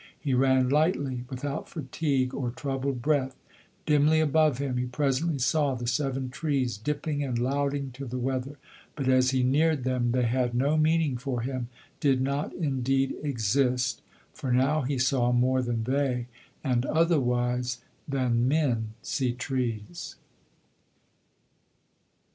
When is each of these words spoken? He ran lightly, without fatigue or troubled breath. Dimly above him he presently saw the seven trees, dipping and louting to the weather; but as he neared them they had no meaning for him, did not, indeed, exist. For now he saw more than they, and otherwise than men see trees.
He 0.19 0.33
ran 0.33 0.67
lightly, 0.69 1.25
without 1.29 1.69
fatigue 1.69 2.33
or 2.33 2.49
troubled 2.49 3.03
breath. 3.03 3.35
Dimly 3.85 4.19
above 4.19 4.57
him 4.57 4.77
he 4.77 4.87
presently 4.87 5.37
saw 5.37 5.75
the 5.75 5.85
seven 5.85 6.31
trees, 6.31 6.75
dipping 6.75 7.23
and 7.23 7.37
louting 7.37 7.91
to 7.91 8.05
the 8.07 8.17
weather; 8.17 8.57
but 8.95 9.07
as 9.07 9.29
he 9.29 9.43
neared 9.43 9.83
them 9.83 10.11
they 10.11 10.23
had 10.23 10.55
no 10.55 10.75
meaning 10.75 11.17
for 11.17 11.41
him, 11.41 11.67
did 11.99 12.19
not, 12.19 12.51
indeed, 12.53 13.13
exist. 13.21 14.01
For 14.33 14.51
now 14.51 14.81
he 14.81 14.97
saw 14.97 15.31
more 15.31 15.61
than 15.61 15.83
they, 15.83 16.25
and 16.63 16.83
otherwise 16.87 17.77
than 18.07 18.47
men 18.47 18.95
see 19.03 19.33
trees. 19.33 20.15